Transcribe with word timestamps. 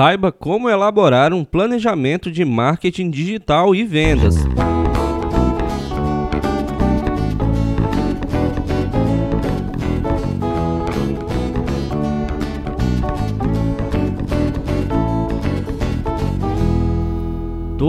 Saiba 0.00 0.32
como 0.32 0.70
elaborar 0.70 1.34
um 1.34 1.44
planejamento 1.44 2.30
de 2.30 2.42
marketing 2.42 3.10
digital 3.10 3.74
e 3.74 3.84
vendas. 3.84 4.34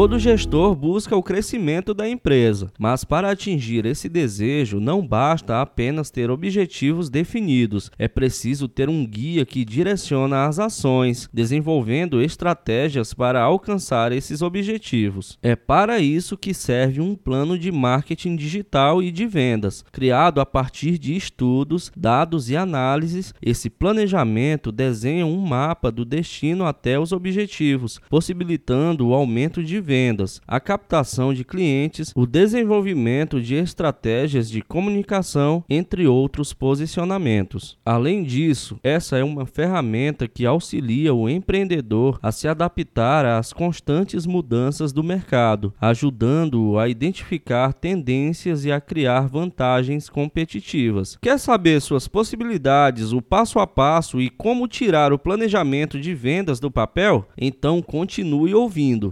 Todo 0.02 0.18
gestor 0.18 0.74
busca 0.74 1.16
o 1.16 1.22
crescimento 1.22 1.94
da 1.94 2.10
empresa, 2.10 2.72
mas 2.80 3.04
para 3.04 3.30
atingir 3.30 3.86
esse 3.86 4.10
desejo 4.10 4.80
não 4.80 5.06
basta 5.06 5.62
apenas 5.62 6.10
ter 6.10 6.32
objetivos 6.32 7.08
definidos, 7.08 7.92
é 8.00 8.08
preciso 8.08 8.68
ter 8.68 8.90
um 8.90 9.06
guia 9.06 9.46
que 9.46 9.64
direciona 9.64 10.48
as 10.48 10.58
ações, 10.58 11.30
desenvolvendo 11.32 12.20
estratégias 12.20 13.14
para 13.14 13.44
alcançar 13.44 14.12
esses 14.12 14.42
objetivos. 14.42 15.38
É 15.40 15.56
para 15.56 16.00
isso 16.00 16.36
que 16.36 16.52
serve 16.52 17.00
um 17.00 17.14
plano 17.14 17.56
de 17.56 17.72
marketing 17.72 18.36
digital 18.36 19.04
e 19.04 19.12
de 19.12 19.28
vendas, 19.28 19.86
criado 19.92 20.42
a 20.42 20.48
partir 20.48 20.98
de 20.98 21.16
estudos, 21.16 21.92
dados 21.96 22.50
e 22.50 22.58
análises. 22.58 23.36
Esse 23.40 23.70
planejamento 23.70 24.72
desenha 24.72 25.28
um 25.28 25.38
mapa 25.38 25.92
do 25.92 26.04
destino 26.04 26.66
até 26.66 27.00
os 27.00 27.12
objetivos, 27.12 28.02
possibilitando 28.10 29.08
o 29.08 29.14
aumento 29.14 29.64
de 29.64 29.91
vendas, 29.92 30.42
a 30.48 30.58
captação 30.58 31.34
de 31.34 31.44
clientes, 31.44 32.14
o 32.16 32.26
desenvolvimento 32.26 33.42
de 33.42 33.56
estratégias 33.56 34.50
de 34.50 34.62
comunicação, 34.62 35.66
entre 35.70 36.08
outros 36.08 36.54
posicionamentos. 36.54 37.78
Além 37.86 38.24
disso, 38.24 38.80
essa 38.82 39.18
é 39.18 39.24
uma 39.24 39.46
ferramenta 39.46 40.30
que 40.30 40.46
auxilia 40.46 41.14
o 41.14 41.28
empreendedor 41.28 42.18
a 42.24 42.32
se 42.32 42.48
adaptar 42.48 43.26
às 43.26 43.52
constantes 43.52 44.26
mudanças 44.26 44.94
do 44.94 45.04
mercado, 45.04 45.74
ajudando-o 45.82 46.80
a 46.80 46.88
identificar 46.88 47.74
tendências 47.74 48.64
e 48.64 48.72
a 48.72 48.80
criar 48.80 49.28
vantagens 49.28 50.08
competitivas. 50.08 51.18
Quer 51.22 51.38
saber 51.38 51.82
suas 51.82 52.08
possibilidades, 52.08 53.12
o 53.12 53.22
passo 53.22 53.60
a 53.60 53.68
passo 53.68 54.22
e 54.22 54.30
como 54.30 54.70
tirar 54.70 55.12
o 55.12 55.20
planejamento 55.20 56.00
de 56.00 56.16
vendas 56.16 56.62
do 56.62 56.72
papel? 56.72 57.28
Então 57.38 57.82
continue 57.82 58.56
ouvindo. 58.56 59.12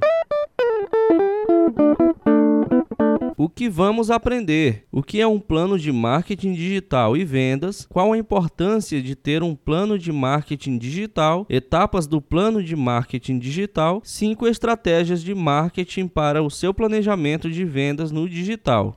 O 3.42 3.48
que 3.48 3.70
vamos 3.70 4.12
aprender? 4.12 4.84
O 4.92 5.02
que 5.02 5.22
é 5.22 5.26
um 5.26 5.40
plano 5.40 5.80
de 5.80 5.94
marketing 5.94 6.52
digital 6.52 7.16
e 7.16 7.24
vendas? 7.24 7.88
Qual 7.90 8.12
a 8.12 8.18
importância 8.18 9.02
de 9.02 9.16
ter 9.16 9.42
um 9.42 9.56
plano 9.56 9.98
de 9.98 10.12
marketing 10.12 10.78
digital? 10.78 11.46
Etapas 11.50 12.06
do 12.06 12.22
plano 12.22 12.62
de 12.62 12.76
marketing 12.76 13.40
digital? 13.40 14.02
Cinco 14.04 14.46
estratégias 14.46 15.24
de 15.24 15.34
marketing 15.34 16.10
para 16.10 16.44
o 16.44 16.50
seu 16.50 16.74
planejamento 16.74 17.50
de 17.50 17.64
vendas 17.64 18.12
no 18.12 18.28
digital. 18.28 18.94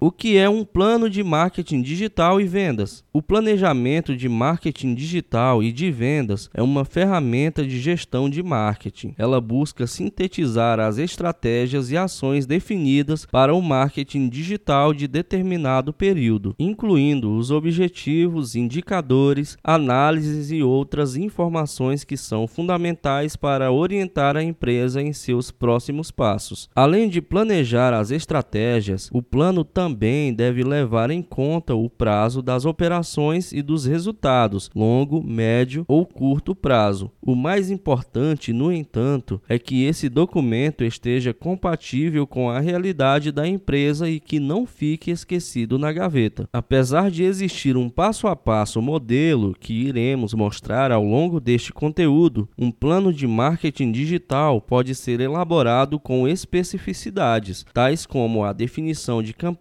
O 0.00 0.12
que 0.12 0.36
é 0.36 0.48
um 0.48 0.64
plano 0.64 1.10
de 1.10 1.22
marketing 1.22 1.82
digital 1.82 2.40
e 2.40 2.44
vendas? 2.44 3.04
O 3.12 3.20
planejamento 3.20 4.16
de 4.16 4.28
marketing 4.28 4.94
digital 4.94 5.62
e 5.62 5.72
de 5.72 5.90
vendas 5.90 6.48
é 6.54 6.62
uma 6.62 6.84
ferramenta 6.84 7.66
de 7.66 7.80
gestão 7.80 8.30
de 8.30 8.42
marketing. 8.42 9.14
Ela 9.18 9.40
busca 9.40 9.86
sintetizar 9.86 10.78
as 10.78 10.98
estratégias 10.98 11.90
e 11.90 11.96
ações 11.96 12.46
definidas 12.46 13.26
para 13.26 13.54
o 13.54 13.60
marketing 13.60 14.28
digital 14.28 14.94
de 14.94 15.08
determinado 15.08 15.92
período, 15.92 16.54
incluindo 16.58 17.34
os 17.34 17.50
objetivos, 17.50 18.54
indicadores, 18.54 19.56
análises 19.64 20.50
e 20.52 20.62
outras 20.62 21.16
informações 21.16 22.04
que 22.04 22.16
são 22.16 22.46
fundamentais 22.46 23.36
para 23.36 23.72
orientar 23.72 24.36
a 24.36 24.42
empresa 24.42 25.02
em 25.02 25.12
seus 25.12 25.50
próximos 25.50 26.10
passos. 26.10 26.68
Além 26.74 27.08
de 27.08 27.20
planejar 27.20 27.92
as 27.92 28.10
estratégias, 28.10 29.10
o 29.12 29.20
plano 29.20 29.64
também 29.68 30.34
deve 30.34 30.64
levar 30.64 31.10
em 31.10 31.22
conta 31.22 31.74
o 31.74 31.88
prazo 31.88 32.42
das 32.42 32.64
operações 32.64 33.52
e 33.52 33.62
dos 33.62 33.84
resultados, 33.84 34.70
longo, 34.74 35.22
médio 35.22 35.84
ou 35.86 36.04
curto 36.04 36.54
prazo. 36.54 37.10
O 37.22 37.36
mais 37.36 37.70
importante, 37.70 38.52
no 38.52 38.72
entanto, 38.72 39.40
é 39.48 39.58
que 39.58 39.84
esse 39.84 40.08
documento 40.08 40.82
esteja 40.82 41.32
compatível 41.32 42.26
com 42.26 42.50
a 42.50 42.58
realidade 42.58 43.30
da 43.30 43.46
empresa 43.46 44.08
e 44.08 44.18
que 44.18 44.40
não 44.40 44.66
fique 44.66 45.10
esquecido 45.10 45.78
na 45.78 45.92
gaveta. 45.92 46.48
Apesar 46.52 47.10
de 47.10 47.22
existir 47.22 47.76
um 47.76 47.88
passo 47.88 48.26
a 48.26 48.34
passo 48.34 48.80
modelo 48.80 49.54
que 49.58 49.74
iremos 49.74 50.34
mostrar 50.34 50.90
ao 50.90 51.04
longo 51.04 51.38
deste 51.40 51.72
conteúdo, 51.72 52.48
um 52.58 52.70
plano 52.70 53.12
de 53.12 53.26
marketing 53.26 53.92
digital 53.92 54.60
pode 54.60 54.94
ser 54.94 55.20
elaborado 55.20 55.98
com 55.98 56.26
especificidades, 56.26 57.64
tais 57.72 58.06
como 58.06 58.44
a 58.44 58.52
definição 58.52 59.22
de 59.22 59.32
campanhas, 59.32 59.57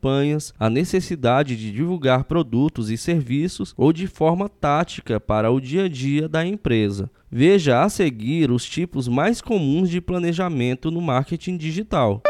a 0.59 0.69
necessidade 0.69 1.56
de 1.56 1.72
divulgar 1.72 2.24
produtos 2.24 2.90
e 2.90 2.97
serviços 2.97 3.74
ou 3.75 3.91
de 3.91 4.08
forma 4.08 4.47
tática 4.47 5.19
para 5.19 5.52
o 5.52 5.59
dia 5.59 5.85
a 5.85 5.90
dia 5.90 6.30
da 6.30 6.46
empresa. 6.46 7.09
Veja 7.30 7.84
a 7.84 7.90
seguir 7.90 8.52
os 8.52 8.63
tipos 8.63 9.07
mais 9.07 9.41
comuns 9.41 9.90
de 9.90 10.00
planejamento 10.00 10.90
no 10.90 11.02
marketing 11.02 11.57
digital. 11.57 12.22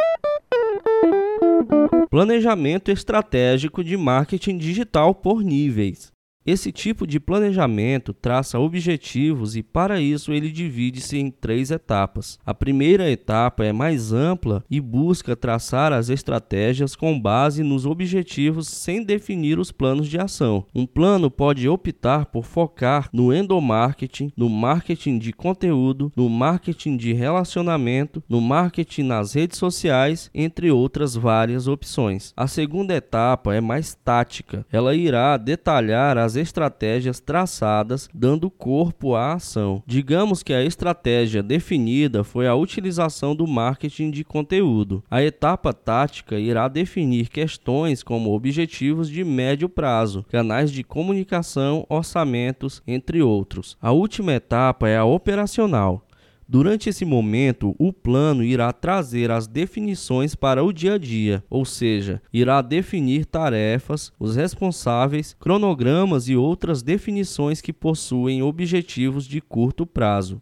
Planejamento 2.10 2.90
estratégico 2.90 3.84
de 3.84 3.96
marketing 3.96 4.58
digital 4.58 5.14
por 5.14 5.44
níveis. 5.44 6.17
Esse 6.48 6.72
tipo 6.72 7.06
de 7.06 7.20
planejamento 7.20 8.14
traça 8.14 8.58
objetivos 8.58 9.58
e, 9.58 9.62
para 9.62 10.00
isso, 10.00 10.32
ele 10.32 10.50
divide-se 10.50 11.18
em 11.18 11.30
três 11.30 11.72
etapas. 11.72 12.40
A 12.46 12.54
primeira 12.54 13.12
etapa 13.12 13.66
é 13.66 13.74
mais 13.74 14.14
ampla 14.14 14.64
e 14.72 14.80
busca 14.80 15.36
traçar 15.36 15.92
as 15.92 16.08
estratégias 16.08 16.96
com 16.96 17.20
base 17.20 17.64
nos 17.64 17.86
objetivos 17.86 18.70
sem 18.70 19.04
definir 19.04 19.60
os 19.60 19.74
planos 19.74 20.08
de 20.08 20.18
ação. 20.18 20.66
Um 20.74 20.86
plano 20.86 21.30
pode 21.30 21.68
optar 21.68 22.28
por 22.28 22.46
focar 22.46 23.10
no 23.12 23.34
endomarketing, 23.34 24.32
no 24.38 24.50
marketing 24.50 25.20
de 25.20 25.34
conteúdo, 25.34 26.14
no 26.16 26.30
marketing 26.30 26.96
de 26.96 27.12
relacionamento, 27.12 28.24
no 28.30 28.40
marketing 28.40 29.04
nas 29.04 29.34
redes 29.34 29.58
sociais, 29.58 30.32
entre 30.34 30.72
outras 30.72 31.14
várias 31.14 31.68
opções. 31.68 32.32
A 32.38 32.48
segunda 32.48 32.96
etapa 32.96 33.54
é 33.54 33.60
mais 33.60 33.94
tática. 33.94 34.66
Ela 34.72 34.96
irá 34.96 35.36
detalhar 35.36 36.18
as 36.18 36.37
estratégias 36.38 37.20
traçadas, 37.20 38.10
dando 38.14 38.50
corpo 38.50 39.16
à 39.16 39.34
ação. 39.34 39.84
Digamos 39.86 40.44
que 40.44 40.54
a 40.54 40.64
estratégia 40.64 41.44
definida 41.44 42.24
foi 42.24 42.48
a 42.48 42.56
utilização 42.56 43.36
do 43.36 43.46
marketing 43.46 44.12
de 44.12 44.24
conteúdo. 44.24 45.04
A 45.10 45.22
etapa 45.22 45.74
tática 45.74 46.40
irá 46.40 46.68
definir 46.68 47.30
questões 47.30 48.04
como 48.04 48.34
objetivos 48.34 49.10
de 49.10 49.24
médio 49.24 49.68
prazo, 49.68 50.26
canais 50.30 50.72
de 50.72 50.84
comunicação, 50.84 51.86
orçamentos, 51.90 52.82
entre 52.88 53.22
outros. 53.22 53.78
A 53.82 53.92
última 53.92 54.34
etapa 54.34 54.88
é 54.88 54.98
a 54.98 55.06
operacional. 55.06 56.07
Durante 56.50 56.88
esse 56.88 57.04
momento, 57.04 57.76
o 57.78 57.92
plano 57.92 58.42
irá 58.42 58.72
trazer 58.72 59.30
as 59.32 59.48
definições 59.48 60.34
para 60.34 60.64
o 60.64 60.72
dia 60.72 60.94
a 60.94 60.98
dia, 60.98 61.44
ou 61.50 61.66
seja, 61.66 62.22
irá 62.32 62.62
definir 62.62 63.26
tarefas, 63.26 64.14
os 64.18 64.38
responsáveis, 64.38 65.36
cronogramas 65.38 66.30
e 66.30 66.38
outras 66.38 66.82
definições 66.82 67.60
que 67.60 67.74
possuem 67.74 68.42
objetivos 68.42 69.28
de 69.28 69.42
curto 69.42 69.86
prazo. 69.86 70.42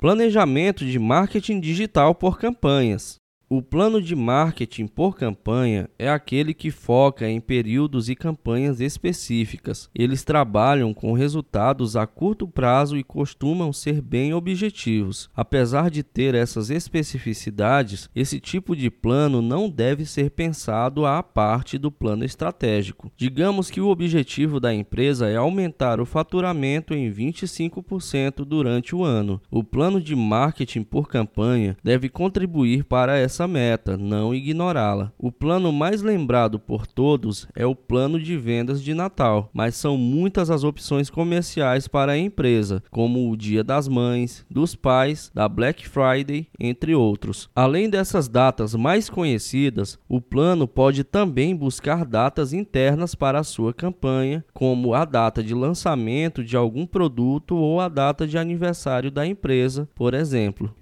Planejamento 0.00 0.82
de 0.82 0.98
marketing 0.98 1.60
digital 1.60 2.14
por 2.14 2.38
campanhas. 2.38 3.25
O 3.48 3.62
plano 3.62 4.02
de 4.02 4.16
marketing 4.16 4.88
por 4.88 5.16
campanha 5.16 5.88
é 6.00 6.10
aquele 6.10 6.52
que 6.52 6.72
foca 6.72 7.28
em 7.28 7.40
períodos 7.40 8.08
e 8.08 8.16
campanhas 8.16 8.80
específicas. 8.80 9.88
Eles 9.94 10.24
trabalham 10.24 10.92
com 10.92 11.12
resultados 11.12 11.94
a 11.94 12.08
curto 12.08 12.48
prazo 12.48 12.96
e 12.96 13.04
costumam 13.04 13.72
ser 13.72 14.02
bem 14.02 14.34
objetivos. 14.34 15.30
Apesar 15.32 15.90
de 15.90 16.02
ter 16.02 16.34
essas 16.34 16.70
especificidades, 16.70 18.10
esse 18.16 18.40
tipo 18.40 18.74
de 18.74 18.90
plano 18.90 19.40
não 19.40 19.70
deve 19.70 20.04
ser 20.06 20.32
pensado 20.32 21.06
à 21.06 21.22
parte 21.22 21.78
do 21.78 21.92
plano 21.92 22.24
estratégico. 22.24 23.12
Digamos 23.16 23.70
que 23.70 23.80
o 23.80 23.90
objetivo 23.90 24.58
da 24.58 24.74
empresa 24.74 25.28
é 25.28 25.36
aumentar 25.36 26.00
o 26.00 26.04
faturamento 26.04 26.94
em 26.94 27.12
25% 27.12 28.44
durante 28.44 28.92
o 28.92 29.04
ano. 29.04 29.40
O 29.48 29.62
plano 29.62 30.00
de 30.00 30.16
marketing 30.16 30.82
por 30.82 31.08
campanha 31.08 31.76
deve 31.84 32.08
contribuir 32.08 32.82
para 32.82 33.16
essa 33.16 33.35
essa 33.36 33.46
meta, 33.46 33.98
não 33.98 34.34
ignorá-la. 34.34 35.12
O 35.18 35.30
plano 35.30 35.70
mais 35.70 36.00
lembrado 36.00 36.58
por 36.58 36.86
todos 36.86 37.46
é 37.54 37.66
o 37.66 37.74
plano 37.74 38.18
de 38.18 38.34
vendas 38.34 38.82
de 38.82 38.94
Natal, 38.94 39.50
mas 39.52 39.76
são 39.76 39.98
muitas 39.98 40.50
as 40.50 40.64
opções 40.64 41.10
comerciais 41.10 41.86
para 41.86 42.12
a 42.12 42.18
empresa, 42.18 42.82
como 42.90 43.30
o 43.30 43.36
Dia 43.36 43.62
das 43.62 43.88
Mães, 43.88 44.46
dos 44.50 44.74
Pais, 44.74 45.30
da 45.34 45.46
Black 45.46 45.86
Friday, 45.86 46.48
entre 46.58 46.94
outros. 46.94 47.50
Além 47.54 47.90
dessas 47.90 48.26
datas 48.26 48.74
mais 48.74 49.10
conhecidas, 49.10 49.98
o 50.08 50.18
plano 50.18 50.66
pode 50.66 51.04
também 51.04 51.54
buscar 51.54 52.06
datas 52.06 52.54
internas 52.54 53.14
para 53.14 53.40
a 53.40 53.44
sua 53.44 53.74
campanha, 53.74 54.42
como 54.54 54.94
a 54.94 55.04
data 55.04 55.42
de 55.42 55.52
lançamento 55.52 56.42
de 56.42 56.56
algum 56.56 56.86
produto 56.86 57.54
ou 57.54 57.82
a 57.82 57.88
data 57.88 58.26
de 58.26 58.38
aniversário 58.38 59.10
da 59.10 59.26
empresa, 59.26 59.86
por 59.94 60.14
exemplo. 60.14 60.74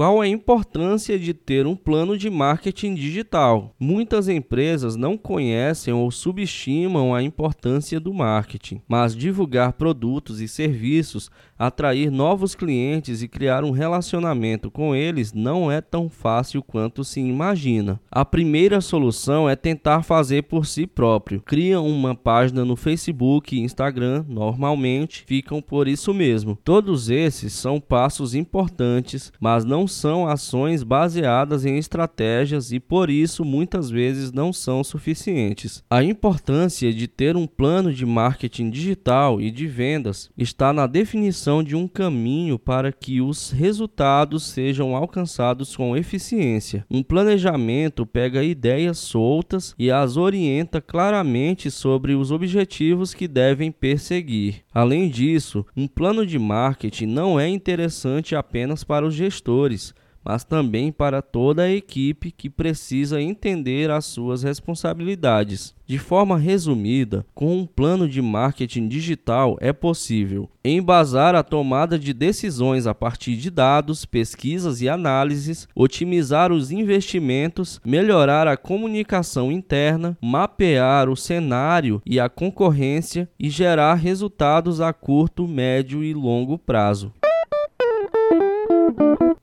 Qual 0.00 0.18
a 0.18 0.26
importância 0.26 1.18
de 1.18 1.34
ter 1.34 1.66
um 1.66 1.76
plano 1.76 2.16
de 2.16 2.30
marketing 2.30 2.94
digital? 2.94 3.74
Muitas 3.78 4.30
empresas 4.30 4.96
não 4.96 5.14
conhecem 5.14 5.92
ou 5.92 6.10
subestimam 6.10 7.14
a 7.14 7.22
importância 7.22 8.00
do 8.00 8.14
marketing, 8.14 8.80
mas 8.88 9.14
divulgar 9.14 9.74
produtos 9.74 10.40
e 10.40 10.48
serviços, 10.48 11.30
atrair 11.58 12.10
novos 12.10 12.54
clientes 12.54 13.20
e 13.20 13.28
criar 13.28 13.62
um 13.62 13.72
relacionamento 13.72 14.70
com 14.70 14.94
eles 14.94 15.34
não 15.34 15.70
é 15.70 15.82
tão 15.82 16.08
fácil 16.08 16.62
quanto 16.62 17.04
se 17.04 17.20
imagina. 17.20 18.00
A 18.10 18.24
primeira 18.24 18.80
solução 18.80 19.50
é 19.50 19.54
tentar 19.54 20.02
fazer 20.02 20.44
por 20.44 20.64
si 20.64 20.86
próprio. 20.86 21.42
Cria 21.42 21.78
uma 21.78 22.14
página 22.14 22.64
no 22.64 22.74
Facebook 22.74 23.54
e 23.54 23.60
Instagram, 23.60 24.24
normalmente 24.26 25.24
ficam 25.26 25.60
por 25.60 25.86
isso 25.86 26.14
mesmo. 26.14 26.58
Todos 26.64 27.10
esses 27.10 27.52
são 27.52 27.78
passos 27.78 28.34
importantes, 28.34 29.30
mas 29.38 29.62
não 29.62 29.89
são 29.92 30.26
ações 30.26 30.82
baseadas 30.82 31.64
em 31.64 31.76
estratégias 31.76 32.72
e 32.72 32.80
por 32.80 33.10
isso 33.10 33.44
muitas 33.44 33.90
vezes 33.90 34.32
não 34.32 34.52
são 34.52 34.82
suficientes. 34.82 35.82
A 35.90 36.02
importância 36.02 36.92
de 36.92 37.06
ter 37.06 37.36
um 37.36 37.46
plano 37.46 37.92
de 37.92 38.06
marketing 38.06 38.70
digital 38.70 39.40
e 39.40 39.50
de 39.50 39.66
vendas 39.66 40.30
está 40.36 40.72
na 40.72 40.86
definição 40.86 41.62
de 41.62 41.76
um 41.76 41.86
caminho 41.86 42.58
para 42.58 42.92
que 42.92 43.20
os 43.20 43.50
resultados 43.50 44.44
sejam 44.44 44.94
alcançados 44.94 45.76
com 45.76 45.96
eficiência. 45.96 46.84
Um 46.90 47.02
planejamento 47.02 48.06
pega 48.06 48.42
ideias 48.42 48.98
soltas 48.98 49.74
e 49.78 49.90
as 49.90 50.16
orienta 50.16 50.80
claramente 50.80 51.70
sobre 51.70 52.14
os 52.14 52.30
objetivos 52.30 53.14
que 53.14 53.26
devem 53.26 53.70
perseguir. 53.70 54.62
Além 54.72 55.08
disso, 55.08 55.66
um 55.76 55.88
plano 55.88 56.24
de 56.24 56.38
marketing 56.38 57.06
não 57.06 57.40
é 57.40 57.48
interessante 57.48 58.36
apenas 58.36 58.84
para 58.84 59.04
os 59.04 59.14
gestores, 59.14 59.92
mas 60.24 60.44
também 60.44 60.92
para 60.92 61.22
toda 61.22 61.62
a 61.62 61.70
equipe 61.70 62.30
que 62.30 62.50
precisa 62.50 63.20
entender 63.20 63.90
as 63.90 64.04
suas 64.04 64.42
responsabilidades. 64.42 65.74
De 65.86 65.98
forma 65.98 66.38
resumida, 66.38 67.26
com 67.34 67.58
um 67.58 67.66
plano 67.66 68.08
de 68.08 68.22
marketing 68.22 68.86
digital 68.86 69.56
é 69.60 69.72
possível 69.72 70.48
embasar 70.64 71.34
a 71.34 71.42
tomada 71.42 71.98
de 71.98 72.12
decisões 72.12 72.86
a 72.86 72.94
partir 72.94 73.36
de 73.36 73.50
dados, 73.50 74.04
pesquisas 74.04 74.80
e 74.80 74.88
análises, 74.88 75.66
otimizar 75.74 76.52
os 76.52 76.70
investimentos, 76.70 77.80
melhorar 77.84 78.46
a 78.46 78.56
comunicação 78.56 79.50
interna, 79.50 80.16
mapear 80.22 81.08
o 81.08 81.16
cenário 81.16 82.00
e 82.06 82.20
a 82.20 82.28
concorrência 82.28 83.28
e 83.38 83.50
gerar 83.50 83.94
resultados 83.94 84.80
a 84.80 84.92
curto, 84.92 85.48
médio 85.48 86.04
e 86.04 86.14
longo 86.14 86.58
prazo. 86.58 87.12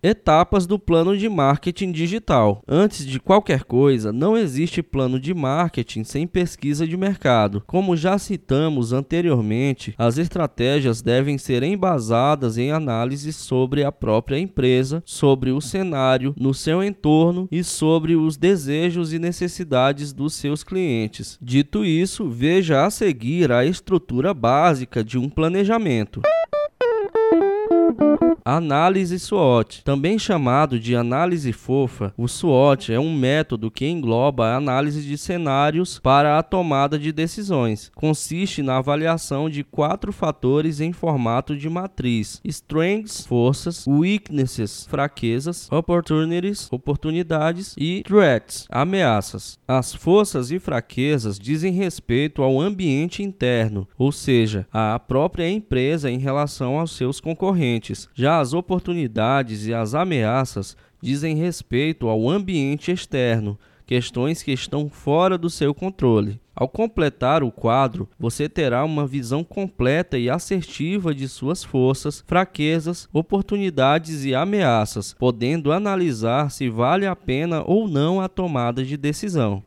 Etapas 0.08 0.66
do 0.66 0.80
plano 0.80 1.18
de 1.18 1.28
marketing 1.28 1.92
digital. 1.92 2.64
Antes 2.66 3.06
de 3.06 3.20
qualquer 3.20 3.66
coisa, 3.66 4.14
não 4.14 4.38
existe 4.38 4.82
plano 4.82 5.20
de 5.20 5.34
marketing 5.34 6.06
sem 6.06 6.26
pesquisa 6.26 6.88
de 6.88 6.96
mercado. 6.96 7.62
Como 7.68 7.98
já 7.98 8.18
citamos 8.18 8.94
anteriormente, 8.94 9.94
as 9.98 10.18
estratégias 10.18 11.02
devem 11.02 11.38
ser 11.38 11.62
embasadas 11.62 12.58
em 12.58 12.72
análises 12.72 13.36
sobre 13.36 13.84
a 13.84 13.92
própria 13.92 14.40
empresa, 14.40 15.04
sobre 15.06 15.52
o 15.52 15.60
cenário 15.60 16.34
no 16.40 16.54
seu 16.54 16.82
entorno 16.82 17.46
e 17.52 17.62
sobre 17.62 18.16
os 18.16 18.38
desejos 18.38 19.12
e 19.12 19.20
necessidades 19.20 20.14
dos 20.14 20.36
seus 20.36 20.64
clientes. 20.64 21.38
Dito 21.42 21.84
isso, 21.84 22.30
veja 22.30 22.86
a 22.86 22.90
seguir 22.90 23.52
a 23.52 23.66
estrutura 23.66 24.34
básica 24.34 25.04
de 25.04 25.18
um 25.18 25.30
planejamento. 25.30 26.22
Análise 28.50 29.20
SWOT. 29.20 29.84
Também 29.84 30.18
chamado 30.18 30.80
de 30.80 30.96
análise 30.96 31.52
fofa, 31.52 32.14
o 32.16 32.30
SWOT 32.30 32.94
é 32.94 32.98
um 32.98 33.14
método 33.14 33.70
que 33.70 33.86
engloba 33.86 34.48
a 34.48 34.56
análise 34.56 35.02
de 35.02 35.18
cenários 35.18 36.00
para 36.00 36.40
a 36.40 36.42
tomada 36.42 36.98
de 36.98 37.12
decisões. 37.12 37.92
Consiste 37.94 38.64
na 38.64 38.78
avaliação 38.78 39.50
de 39.50 39.66
quatro 39.66 40.14
fatores 40.14 40.80
em 40.80 40.94
formato 40.94 41.58
de 41.58 41.68
matriz: 41.70 42.40
strengths, 42.46 43.26
forças, 43.26 43.86
weaknesses, 43.86 44.88
fraquezas, 44.90 45.70
opportunities, 45.70 46.70
oportunidades 46.72 47.76
e 47.78 48.02
threats, 48.08 48.66
ameaças. 48.72 49.60
As 49.68 49.94
forças 49.94 50.52
e 50.52 50.58
fraquezas 50.58 51.38
dizem 51.38 51.74
respeito 51.74 52.42
ao 52.42 52.62
ambiente 52.62 53.22
interno, 53.22 53.86
ou 53.98 54.14
seja, 54.14 54.66
à 54.72 54.98
própria 54.98 55.50
empresa 55.50 56.10
em 56.10 56.18
relação 56.18 56.80
aos 56.80 56.96
seus 56.96 57.20
concorrentes. 57.20 58.08
Já 58.16 58.37
as 58.40 58.54
oportunidades 58.54 59.68
e 59.68 59.74
as 59.74 59.94
ameaças 59.94 60.76
dizem 61.02 61.36
respeito 61.36 62.08
ao 62.08 62.30
ambiente 62.30 62.92
externo, 62.92 63.58
questões 63.86 64.44
que 64.44 64.52
estão 64.52 64.90
fora 64.90 65.38
do 65.38 65.50
seu 65.50 65.74
controle. 65.74 66.40
Ao 66.56 66.68
completar 66.68 67.44
o 67.44 67.52
quadro, 67.52 68.10
você 68.20 68.50
terá 68.50 68.84
uma 68.84 69.06
visão 69.06 69.44
completa 69.44 70.18
e 70.18 70.28
assertiva 70.28 71.14
de 71.14 71.28
suas 71.28 71.64
forças, 71.64 72.24
fraquezas, 72.26 73.08
oportunidades 73.14 74.26
e 74.26 74.34
ameaças, 74.34 75.14
podendo 75.14 75.72
analisar 75.72 76.50
se 76.50 76.68
vale 76.68 77.06
a 77.06 77.16
pena 77.16 77.64
ou 77.64 77.88
não 77.88 78.20
a 78.20 78.28
tomada 78.28 78.84
de 78.84 78.98
decisão. 78.98 79.64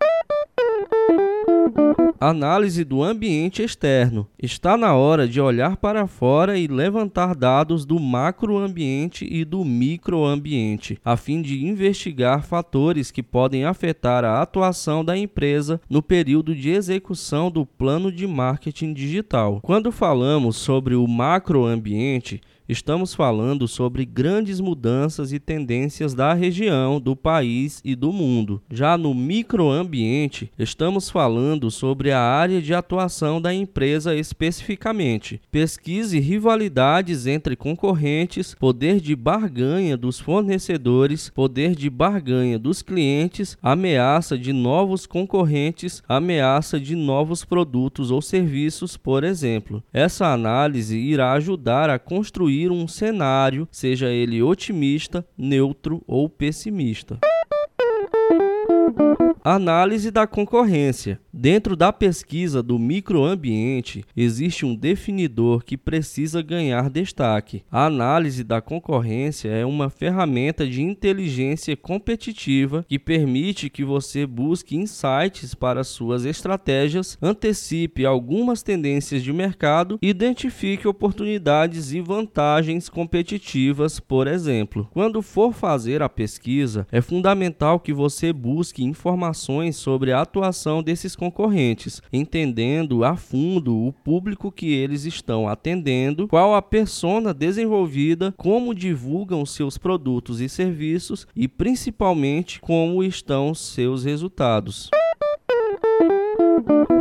Análise 2.22 2.84
do 2.84 3.02
ambiente 3.02 3.62
externo. 3.62 4.28
Está 4.38 4.76
na 4.76 4.94
hora 4.94 5.26
de 5.26 5.40
olhar 5.40 5.78
para 5.78 6.06
fora 6.06 6.58
e 6.58 6.66
levantar 6.66 7.34
dados 7.34 7.86
do 7.86 7.98
macroambiente 7.98 9.26
e 9.26 9.42
do 9.42 9.64
microambiente, 9.64 11.00
a 11.02 11.16
fim 11.16 11.40
de 11.40 11.64
investigar 11.64 12.44
fatores 12.44 13.10
que 13.10 13.22
podem 13.22 13.64
afetar 13.64 14.22
a 14.22 14.42
atuação 14.42 15.02
da 15.02 15.16
empresa 15.16 15.80
no 15.88 16.02
período 16.02 16.54
de 16.54 16.68
execução 16.68 17.50
do 17.50 17.64
plano 17.64 18.12
de 18.12 18.26
marketing 18.26 18.92
digital. 18.92 19.58
Quando 19.62 19.90
falamos 19.90 20.58
sobre 20.58 20.94
o 20.94 21.08
macroambiente, 21.08 22.42
estamos 22.70 23.14
falando 23.14 23.66
sobre 23.66 24.04
grandes 24.04 24.60
mudanças 24.60 25.32
e 25.32 25.40
tendências 25.40 26.14
da 26.14 26.32
região, 26.32 27.00
do 27.00 27.16
país 27.16 27.80
e 27.84 27.96
do 27.96 28.12
mundo. 28.12 28.62
Já 28.70 28.96
no 28.96 29.12
microambiente, 29.12 30.52
estamos 30.58 31.10
falando 31.10 31.70
sobre 31.70 32.12
a 32.12 32.20
área 32.20 32.62
de 32.62 32.72
atuação 32.72 33.40
da 33.40 33.52
empresa 33.52 34.14
especificamente. 34.14 35.40
Pesquise 35.50 36.20
rivalidades 36.20 37.26
entre 37.26 37.56
concorrentes, 37.56 38.54
poder 38.54 39.00
de 39.00 39.16
barganha 39.16 39.96
dos 39.96 40.20
fornecedores, 40.20 41.30
poder 41.30 41.74
de 41.74 41.90
barganha 41.90 42.58
dos 42.58 42.82
clientes, 42.82 43.58
ameaça 43.60 44.38
de 44.38 44.52
novos 44.52 45.06
concorrentes, 45.06 46.02
ameaça 46.08 46.78
de 46.78 46.94
novos 46.94 47.44
produtos 47.44 48.10
ou 48.10 48.22
serviços, 48.22 48.96
por 48.96 49.24
exemplo. 49.24 49.82
Essa 49.92 50.32
análise 50.32 50.96
irá 50.96 51.32
ajudar 51.32 51.90
a 51.90 51.98
construir 51.98 52.59
um 52.68 52.88
cenário, 52.88 53.68
seja 53.70 54.08
ele 54.08 54.42
otimista, 54.42 55.24
neutro 55.38 56.02
ou 56.04 56.28
pessimista. 56.28 57.20
Análise 59.42 60.10
da 60.10 60.26
concorrência. 60.26 61.20
Dentro 61.42 61.74
da 61.74 61.90
pesquisa 61.90 62.62
do 62.62 62.78
microambiente, 62.78 64.04
existe 64.14 64.66
um 64.66 64.74
definidor 64.74 65.64
que 65.64 65.74
precisa 65.74 66.42
ganhar 66.42 66.90
destaque. 66.90 67.62
A 67.72 67.86
análise 67.86 68.44
da 68.44 68.60
concorrência 68.60 69.48
é 69.48 69.64
uma 69.64 69.88
ferramenta 69.88 70.66
de 70.66 70.82
inteligência 70.82 71.74
competitiva 71.74 72.84
que 72.86 72.98
permite 72.98 73.70
que 73.70 73.82
você 73.82 74.26
busque 74.26 74.76
insights 74.76 75.54
para 75.54 75.82
suas 75.82 76.26
estratégias, 76.26 77.16
antecipe 77.22 78.04
algumas 78.04 78.62
tendências 78.62 79.22
de 79.22 79.32
mercado, 79.32 79.98
identifique 80.02 80.86
oportunidades 80.86 81.94
e 81.94 82.02
vantagens 82.02 82.90
competitivas, 82.90 83.98
por 83.98 84.26
exemplo. 84.26 84.86
Quando 84.92 85.22
for 85.22 85.54
fazer 85.54 86.02
a 86.02 86.08
pesquisa, 86.10 86.86
é 86.92 87.00
fundamental 87.00 87.80
que 87.80 87.94
você 87.94 88.30
busque 88.30 88.84
informações 88.84 89.76
sobre 89.76 90.12
a 90.12 90.20
atuação 90.20 90.82
desses 90.82 91.16
concorrentes, 91.16 91.29
entendendo 92.12 93.04
a 93.04 93.16
fundo 93.16 93.76
o 93.76 93.92
público 93.92 94.52
que 94.52 94.72
eles 94.72 95.04
estão 95.04 95.48
atendendo, 95.48 96.28
qual 96.28 96.54
a 96.54 96.62
persona 96.62 97.32
desenvolvida, 97.32 98.34
como 98.36 98.74
divulgam 98.74 99.44
seus 99.46 99.78
produtos 99.78 100.40
e 100.40 100.48
serviços 100.48 101.26
e 101.34 101.48
principalmente 101.48 102.60
como 102.60 103.02
estão 103.02 103.54
seus 103.54 104.04
resultados. 104.04 104.90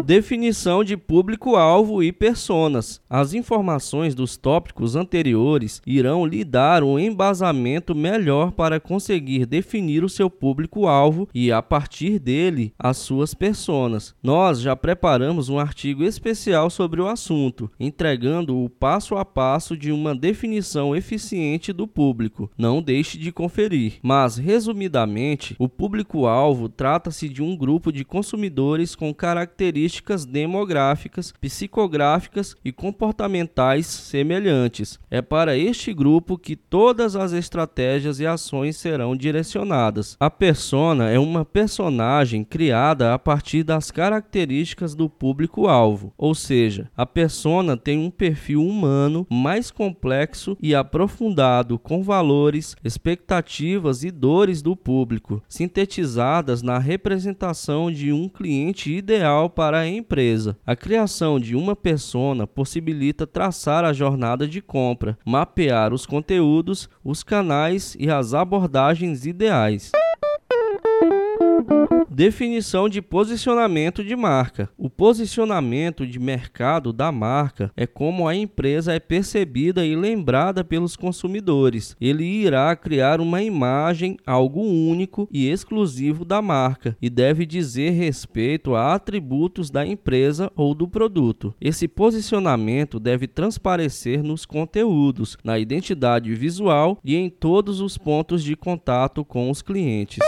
Definição 0.05 0.83
de 0.83 0.95
público-alvo 0.95 2.01
e 2.01 2.11
personas. 2.11 3.01
As 3.09 3.33
informações 3.33 4.15
dos 4.15 4.37
tópicos 4.37 4.95
anteriores 4.95 5.81
irão 5.85 6.25
lhe 6.25 6.43
dar 6.43 6.83
um 6.83 6.97
embasamento 6.97 7.93
melhor 7.93 8.51
para 8.51 8.79
conseguir 8.79 9.45
definir 9.45 10.03
o 10.03 10.09
seu 10.09 10.29
público-alvo 10.29 11.27
e, 11.33 11.51
a 11.51 11.61
partir 11.61 12.17
dele, 12.17 12.73
as 12.79 12.97
suas 12.97 13.33
personas. 13.33 14.15
Nós 14.23 14.61
já 14.61 14.75
preparamos 14.75 15.49
um 15.49 15.59
artigo 15.59 16.03
especial 16.03 16.69
sobre 16.69 17.01
o 17.01 17.07
assunto, 17.07 17.69
entregando 17.79 18.57
o 18.57 18.69
passo 18.69 19.15
a 19.15 19.25
passo 19.25 19.75
de 19.75 19.91
uma 19.91 20.15
definição 20.15 20.95
eficiente 20.95 21.73
do 21.73 21.87
público. 21.87 22.49
Não 22.57 22.81
deixe 22.81 23.17
de 23.17 23.31
conferir. 23.31 23.99
Mas, 24.01 24.37
resumidamente, 24.37 25.55
o 25.59 25.67
público-alvo 25.67 26.69
trata-se 26.69 27.27
de 27.27 27.43
um 27.43 27.55
grupo 27.55 27.91
de 27.91 28.05
consumidores 28.05 28.95
com 28.95 29.13
características 29.13 29.88
características 29.89 30.25
demográficas, 30.25 31.33
psicográficas 31.41 32.55
e 32.63 32.71
comportamentais 32.71 33.87
semelhantes. 33.87 34.99
É 35.09 35.21
para 35.21 35.57
este 35.57 35.93
grupo 35.93 36.37
que 36.37 36.55
todas 36.55 37.15
as 37.15 37.33
estratégias 37.33 38.19
e 38.19 38.27
ações 38.27 38.77
serão 38.77 39.15
direcionadas. 39.15 40.15
A 40.19 40.29
persona 40.29 41.09
é 41.09 41.17
uma 41.17 41.43
personagem 41.43 42.43
criada 42.43 43.13
a 43.13 43.19
partir 43.19 43.63
das 43.63 43.89
características 43.89 44.93
do 44.93 45.09
público-alvo, 45.09 46.13
ou 46.17 46.35
seja, 46.35 46.89
a 46.95 47.05
persona 47.05 47.75
tem 47.75 47.97
um 47.97 48.11
perfil 48.11 48.63
humano 48.63 49.25
mais 49.29 49.71
complexo 49.71 50.55
e 50.61 50.75
aprofundado 50.75 51.79
com 51.79 52.03
valores, 52.03 52.75
expectativas 52.83 54.03
e 54.03 54.11
dores 54.11 54.61
do 54.61 54.75
público, 54.75 55.41
sintetizadas 55.47 56.61
na 56.61 56.77
representação 56.77 57.91
de 57.91 58.11
um 58.11 58.29
cliente 58.29 58.93
ideal 58.99 59.49
para 59.49 59.78
a 59.79 59.87
empresa. 59.87 60.57
A 60.65 60.75
criação 60.75 61.39
de 61.39 61.55
uma 61.55 61.75
persona 61.75 62.45
possibilita 62.45 63.25
traçar 63.25 63.83
a 63.83 63.93
jornada 63.93 64.47
de 64.47 64.61
compra, 64.61 65.17
mapear 65.25 65.93
os 65.93 66.05
conteúdos, 66.05 66.89
os 67.03 67.23
canais 67.23 67.95
e 67.99 68.09
as 68.09 68.33
abordagens 68.33 69.25
ideais. 69.25 69.91
Definição 72.19 72.89
de 72.89 73.01
posicionamento 73.01 74.03
de 74.03 74.13
marca. 74.13 74.69
O 74.77 74.89
posicionamento 74.89 76.05
de 76.05 76.19
mercado 76.19 76.91
da 76.91 77.13
marca 77.13 77.71
é 77.77 77.87
como 77.87 78.27
a 78.27 78.35
empresa 78.35 78.91
é 78.91 78.99
percebida 78.99 79.85
e 79.85 79.95
lembrada 79.95 80.61
pelos 80.61 80.97
consumidores. 80.97 81.95
Ele 82.01 82.25
irá 82.25 82.75
criar 82.75 83.21
uma 83.21 83.41
imagem, 83.41 84.17
algo 84.25 84.59
único 84.59 85.29
e 85.31 85.49
exclusivo 85.49 86.25
da 86.25 86.41
marca 86.41 86.97
e 87.01 87.09
deve 87.09 87.45
dizer 87.45 87.91
respeito 87.91 88.75
a 88.75 88.95
atributos 88.95 89.69
da 89.69 89.87
empresa 89.87 90.51
ou 90.57 90.75
do 90.75 90.89
produto. 90.89 91.55
Esse 91.61 91.87
posicionamento 91.87 92.99
deve 92.99 93.27
transparecer 93.27 94.21
nos 94.21 94.45
conteúdos, 94.45 95.37
na 95.41 95.57
identidade 95.57 96.35
visual 96.35 96.99
e 97.01 97.15
em 97.15 97.29
todos 97.29 97.79
os 97.79 97.97
pontos 97.97 98.43
de 98.43 98.57
contato 98.57 99.23
com 99.23 99.49
os 99.49 99.61
clientes. 99.61 100.19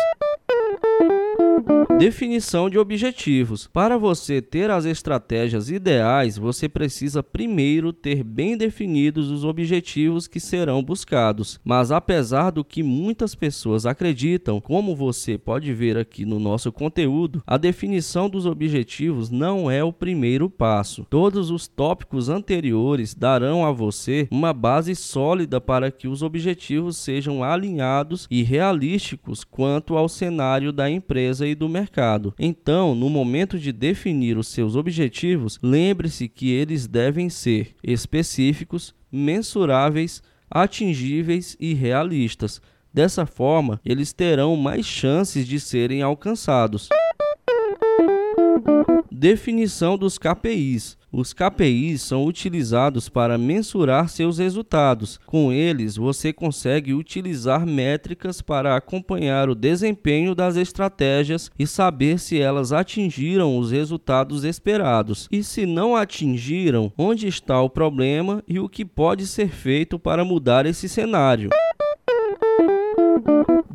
Definição 2.02 2.68
de 2.68 2.80
objetivos. 2.80 3.68
Para 3.68 3.96
você 3.96 4.42
ter 4.42 4.72
as 4.72 4.86
estratégias 4.86 5.70
ideais, 5.70 6.36
você 6.36 6.68
precisa 6.68 7.22
primeiro 7.22 7.94
ter 7.94 8.24
bem 8.24 8.58
definidos 8.58 9.30
os 9.30 9.46
objetivos 9.46 10.26
que 10.26 10.40
serão 10.40 10.82
buscados. 10.82 11.60
Mas 11.64 11.92
apesar 11.92 12.50
do 12.50 12.66
que 12.66 12.82
muitas 12.82 13.36
pessoas 13.36 13.86
acreditam, 13.86 14.60
como 14.60 14.96
você 14.96 15.38
pode 15.38 15.72
ver 15.76 15.96
aqui 15.96 16.26
no 16.26 16.40
nosso 16.40 16.72
conteúdo, 16.72 17.44
a 17.46 17.56
definição 17.56 18.28
dos 18.28 18.48
objetivos 18.48 19.30
não 19.30 19.70
é 19.70 19.84
o 19.84 19.94
primeiro 19.94 20.50
passo. 20.50 21.06
Todos 21.08 21.52
os 21.52 21.68
tópicos 21.68 22.30
anteriores 22.30 23.14
darão 23.14 23.64
a 23.64 23.72
você 23.72 24.28
uma 24.32 24.54
base 24.54 24.96
sólida 24.96 25.62
para 25.62 25.92
que 25.92 26.08
os 26.08 26.24
objetivos 26.24 26.98
sejam 26.98 27.44
alinhados 27.44 28.26
e 28.32 28.42
realísticos 28.42 29.44
quanto 29.44 29.96
ao 29.96 30.10
cenário 30.10 30.72
da 30.72 30.90
empresa 30.90 31.46
e 31.46 31.54
do 31.54 31.70
mercado 31.70 31.91
mercado. 31.92 32.34
Então, 32.40 32.96
no 32.96 33.10
momento 33.10 33.60
de 33.60 33.74
definir 33.74 34.38
os 34.38 34.48
seus 34.48 34.78
objetivos, 34.78 35.60
lembre-se 35.62 36.30
que 36.30 36.50
eles 36.50 36.88
devem 36.88 37.30
ser 37.30 37.76
específicos, 37.84 38.96
mensuráveis, 39.12 40.24
atingíveis 40.50 41.58
e 41.60 41.74
realistas. 41.74 42.62
Dessa 42.94 43.26
forma, 43.26 43.80
eles 43.86 44.14
terão 44.14 44.56
mais 44.56 44.86
chances 44.86 45.46
de 45.46 45.60
serem 45.60 46.02
alcançados. 46.02 46.88
Definição 49.12 49.98
dos 49.98 50.18
KPIs. 50.18 50.98
Os 51.14 51.34
KPIs 51.34 52.04
são 52.04 52.24
utilizados 52.26 53.10
para 53.10 53.38
mensurar 53.38 54.08
seus 54.08 54.38
resultados. 54.38 55.20
Com 55.26 55.52
eles, 55.52 55.98
você 55.98 56.32
consegue 56.32 56.94
utilizar 56.94 57.66
métricas 57.66 58.42
para 58.42 58.78
acompanhar 58.78 59.50
o 59.50 59.56
desempenho 59.56 60.34
das 60.34 60.56
estratégias 60.56 61.52
e 61.60 61.68
saber 61.68 62.18
se 62.18 62.40
elas 62.40 62.72
atingiram 62.72 63.58
os 63.58 63.72
resultados 63.72 64.46
esperados. 64.46 65.28
E 65.30 65.44
se 65.44 65.66
não 65.66 65.98
atingiram, 65.98 66.94
onde 66.98 67.28
está 67.28 67.62
o 67.62 67.70
problema 67.70 68.42
e 68.48 68.58
o 68.58 68.70
que 68.70 68.86
pode 68.86 69.28
ser 69.28 69.50
feito 69.50 70.00
para 70.00 70.24
mudar 70.24 70.66
esse 70.66 70.88
cenário. 70.88 71.50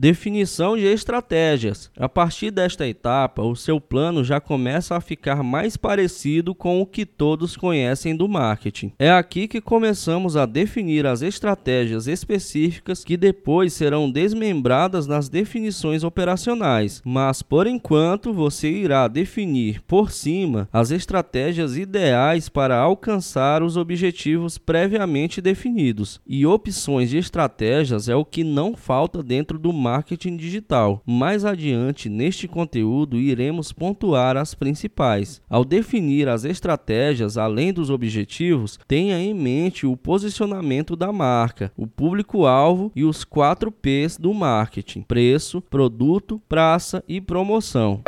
Definição 0.06 0.76
de 0.76 0.84
estratégias. 0.84 1.90
A 1.98 2.08
partir 2.08 2.52
desta 2.52 2.86
etapa, 2.86 3.42
o 3.42 3.56
seu 3.56 3.80
plano 3.80 4.22
já 4.22 4.40
começa 4.40 4.94
a 4.94 5.00
ficar 5.00 5.42
mais 5.42 5.76
parecido 5.76 6.54
com 6.54 6.80
o 6.80 6.86
que 6.86 7.04
todos 7.04 7.56
conhecem 7.56 8.14
do 8.14 8.28
marketing. 8.28 8.92
É 9.00 9.10
aqui 9.10 9.48
que 9.48 9.60
começamos 9.60 10.36
a 10.36 10.46
definir 10.46 11.06
as 11.06 11.22
estratégias 11.22 12.06
específicas 12.06 13.02
que 13.02 13.16
depois 13.16 13.72
serão 13.72 14.08
desmembradas 14.08 15.08
nas 15.08 15.28
definições 15.28 16.04
operacionais. 16.04 17.02
Mas 17.04 17.42
por 17.42 17.66
enquanto, 17.66 18.32
você 18.32 18.70
irá 18.70 19.08
definir 19.08 19.82
por 19.88 20.12
cima 20.12 20.68
as 20.72 20.92
estratégias 20.92 21.76
ideais 21.76 22.48
para 22.48 22.78
alcançar 22.78 23.60
os 23.60 23.76
objetivos 23.76 24.56
previamente 24.56 25.40
definidos. 25.40 26.20
E 26.24 26.46
opções 26.46 27.10
de 27.10 27.18
estratégias 27.18 28.08
é 28.08 28.14
o 28.14 28.24
que 28.24 28.44
não 28.44 28.76
falta 28.76 29.20
dentro 29.20 29.58
do 29.58 29.72
marketing 29.72 29.95
digital. 30.36 31.02
Mais 31.06 31.44
adiante 31.44 32.08
neste 32.08 32.48
conteúdo 32.48 33.18
iremos 33.18 33.72
pontuar 33.72 34.36
as 34.36 34.54
principais. 34.54 35.40
Ao 35.48 35.64
definir 35.64 36.28
as 36.28 36.44
estratégias 36.44 37.36
além 37.36 37.72
dos 37.72 37.90
objetivos, 37.90 38.78
tenha 38.88 39.18
em 39.18 39.34
mente 39.34 39.86
o 39.86 39.96
posicionamento 39.96 40.96
da 40.96 41.12
marca, 41.12 41.72
o 41.76 41.86
público-alvo 41.86 42.90
e 42.94 43.04
os 43.04 43.24
4 43.24 43.70
P's 43.70 44.16
do 44.16 44.32
marketing: 44.32 45.02
preço, 45.02 45.60
produto, 45.60 46.40
praça 46.48 47.02
e 47.08 47.20
promoção. 47.20 48.02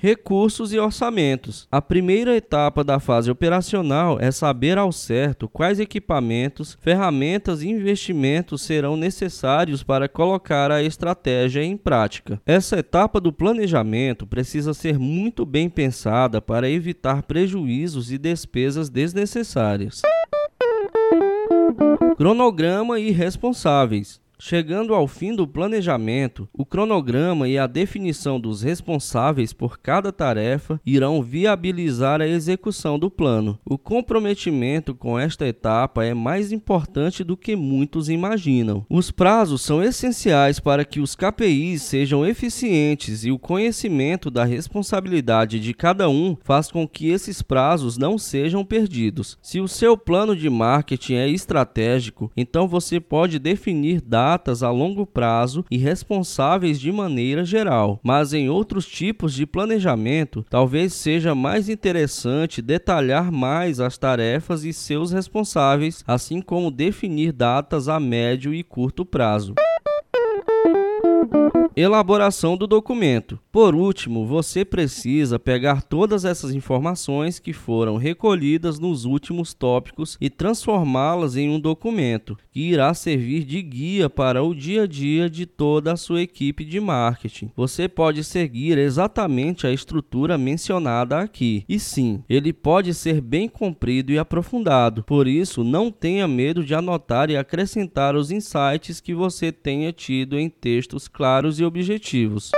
Recursos 0.00 0.72
e 0.72 0.78
orçamentos. 0.78 1.66
A 1.72 1.82
primeira 1.82 2.36
etapa 2.36 2.84
da 2.84 3.00
fase 3.00 3.32
operacional 3.32 4.16
é 4.20 4.30
saber 4.30 4.78
ao 4.78 4.92
certo 4.92 5.48
quais 5.48 5.80
equipamentos, 5.80 6.78
ferramentas 6.80 7.62
e 7.62 7.68
investimentos 7.68 8.62
serão 8.62 8.96
necessários 8.96 9.82
para 9.82 10.08
colocar 10.08 10.70
a 10.70 10.80
estratégia 10.84 11.64
em 11.64 11.76
prática. 11.76 12.40
Essa 12.46 12.78
etapa 12.78 13.20
do 13.20 13.32
planejamento 13.32 14.24
precisa 14.24 14.72
ser 14.72 15.00
muito 15.00 15.44
bem 15.44 15.68
pensada 15.68 16.40
para 16.40 16.70
evitar 16.70 17.24
prejuízos 17.24 18.12
e 18.12 18.18
despesas 18.18 18.88
desnecessárias. 18.88 20.02
Cronograma 22.16 23.00
e 23.00 23.10
responsáveis. 23.10 24.20
Chegando 24.40 24.94
ao 24.94 25.08
fim 25.08 25.34
do 25.34 25.48
planejamento, 25.48 26.48
o 26.52 26.64
cronograma 26.64 27.48
e 27.48 27.58
a 27.58 27.66
definição 27.66 28.38
dos 28.38 28.62
responsáveis 28.62 29.52
por 29.52 29.78
cada 29.78 30.12
tarefa 30.12 30.80
irão 30.86 31.20
viabilizar 31.20 32.20
a 32.20 32.26
execução 32.26 33.00
do 33.00 33.10
plano. 33.10 33.58
O 33.64 33.76
comprometimento 33.76 34.94
com 34.94 35.18
esta 35.18 35.44
etapa 35.46 36.04
é 36.04 36.14
mais 36.14 36.52
importante 36.52 37.24
do 37.24 37.36
que 37.36 37.56
muitos 37.56 38.08
imaginam. 38.08 38.86
Os 38.88 39.10
prazos 39.10 39.60
são 39.62 39.82
essenciais 39.82 40.60
para 40.60 40.84
que 40.84 41.00
os 41.00 41.16
KPIs 41.16 41.82
sejam 41.82 42.24
eficientes 42.24 43.24
e 43.24 43.32
o 43.32 43.40
conhecimento 43.40 44.30
da 44.30 44.44
responsabilidade 44.44 45.58
de 45.58 45.74
cada 45.74 46.08
um 46.08 46.36
faz 46.44 46.70
com 46.70 46.86
que 46.86 47.08
esses 47.08 47.42
prazos 47.42 47.98
não 47.98 48.16
sejam 48.16 48.64
perdidos. 48.64 49.36
Se 49.42 49.58
o 49.58 49.66
seu 49.66 49.96
plano 49.96 50.36
de 50.36 50.48
marketing 50.48 51.14
é 51.14 51.28
estratégico, 51.28 52.30
então 52.36 52.68
você 52.68 53.00
pode 53.00 53.40
definir 53.40 54.00
dados 54.00 54.27
imediatas 54.28 54.62
a 54.62 54.70
longo 54.70 55.06
prazo 55.06 55.64
e 55.70 55.78
responsáveis 55.78 56.78
de 56.78 56.92
maneira 56.92 57.44
geral. 57.44 57.98
Mas 58.02 58.32
em 58.32 58.48
outros 58.48 58.86
tipos 58.86 59.32
de 59.32 59.46
planejamento, 59.46 60.44
talvez 60.50 60.92
seja 60.92 61.34
mais 61.34 61.68
interessante 61.68 62.60
detalhar 62.60 63.32
mais 63.32 63.80
as 63.80 63.96
tarefas 63.96 64.64
e 64.64 64.72
seus 64.72 65.12
responsáveis, 65.12 66.04
assim 66.06 66.40
como 66.40 66.70
definir 66.70 67.32
datas 67.32 67.88
a 67.88 67.98
médio 67.98 68.52
e 68.52 68.62
curto 68.62 69.04
prazo. 69.04 69.54
Elaboração 71.80 72.56
do 72.56 72.66
documento. 72.66 73.38
Por 73.52 73.72
último, 73.72 74.26
você 74.26 74.64
precisa 74.64 75.38
pegar 75.38 75.80
todas 75.80 76.24
essas 76.24 76.52
informações 76.52 77.38
que 77.38 77.52
foram 77.52 77.96
recolhidas 77.96 78.80
nos 78.80 79.04
últimos 79.04 79.54
tópicos 79.54 80.18
e 80.20 80.28
transformá-las 80.28 81.36
em 81.36 81.48
um 81.48 81.60
documento 81.60 82.36
que 82.50 82.62
irá 82.62 82.92
servir 82.94 83.44
de 83.44 83.62
guia 83.62 84.10
para 84.10 84.42
o 84.42 84.56
dia 84.56 84.82
a 84.82 84.86
dia 84.88 85.30
de 85.30 85.46
toda 85.46 85.92
a 85.92 85.96
sua 85.96 86.20
equipe 86.20 86.64
de 86.64 86.80
marketing. 86.80 87.52
Você 87.54 87.86
pode 87.86 88.24
seguir 88.24 88.76
exatamente 88.76 89.64
a 89.64 89.72
estrutura 89.72 90.36
mencionada 90.36 91.20
aqui. 91.20 91.64
E 91.68 91.78
sim, 91.78 92.24
ele 92.28 92.52
pode 92.52 92.92
ser 92.92 93.20
bem 93.20 93.48
comprido 93.48 94.10
e 94.10 94.18
aprofundado. 94.18 95.04
Por 95.04 95.28
isso, 95.28 95.62
não 95.62 95.92
tenha 95.92 96.26
medo 96.26 96.64
de 96.64 96.74
anotar 96.74 97.30
e 97.30 97.36
acrescentar 97.36 98.16
os 98.16 98.32
insights 98.32 99.00
que 99.00 99.14
você 99.14 99.52
tenha 99.52 99.92
tido 99.92 100.36
em 100.36 100.48
textos 100.48 101.06
claros 101.06 101.60
e 101.60 101.67
objetivos. 101.68 102.50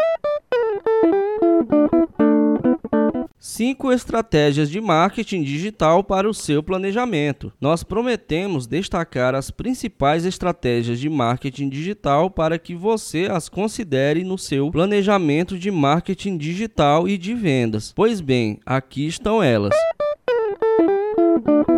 5 3.38 3.92
estratégias 3.92 4.70
de 4.70 4.80
marketing 4.80 5.42
digital 5.42 6.04
para 6.04 6.28
o 6.28 6.32
seu 6.32 6.62
planejamento. 6.62 7.52
Nós 7.60 7.82
prometemos 7.82 8.66
destacar 8.66 9.34
as 9.34 9.50
principais 9.50 10.24
estratégias 10.24 11.00
de 11.00 11.10
marketing 11.10 11.68
digital 11.68 12.30
para 12.30 12.58
que 12.58 12.74
você 12.74 13.28
as 13.30 13.48
considere 13.48 14.24
no 14.24 14.38
seu 14.38 14.70
planejamento 14.70 15.58
de 15.58 15.70
marketing 15.70 16.38
digital 16.38 17.08
e 17.08 17.18
de 17.18 17.34
vendas. 17.34 17.92
Pois 17.94 18.20
bem, 18.20 18.60
aqui 18.64 19.06
estão 19.06 19.42
elas. 19.42 19.74